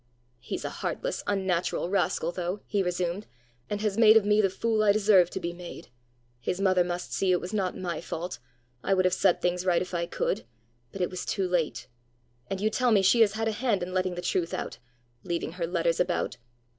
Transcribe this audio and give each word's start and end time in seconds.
"He's 0.39 0.65
a 0.65 0.71
heartless, 0.71 1.21
unnatural 1.27 1.87
rascal, 1.87 2.31
though," 2.31 2.61
he 2.65 2.81
resumed, 2.81 3.27
"and 3.69 3.81
has 3.81 3.99
made 3.99 4.17
of 4.17 4.25
me 4.25 4.41
the 4.41 4.49
fool 4.49 4.81
I 4.81 4.91
deserved 4.91 5.31
to 5.33 5.39
be 5.39 5.53
made! 5.53 5.89
His 6.39 6.59
mother 6.59 6.83
must 6.83 7.13
see 7.13 7.31
it 7.31 7.39
was 7.39 7.53
not 7.53 7.77
my 7.77 8.01
fault! 8.01 8.39
I 8.83 8.95
would 8.95 9.05
have 9.05 9.13
set 9.13 9.43
things 9.43 9.63
right 9.63 9.79
if 9.79 9.93
I 9.93 10.07
could! 10.07 10.43
But 10.91 11.01
it 11.01 11.11
was 11.11 11.23
too 11.23 11.47
late! 11.47 11.87
And 12.49 12.59
you 12.59 12.71
tell 12.71 12.89
me 12.91 13.03
she 13.03 13.21
has 13.21 13.33
had 13.33 13.47
a 13.47 13.51
hand 13.51 13.83
in 13.83 13.93
letting 13.93 14.15
the 14.15 14.23
truth 14.23 14.55
out 14.55 14.79
leaving 15.23 15.51
her 15.51 15.67
letters 15.67 15.99
about! 15.99 16.37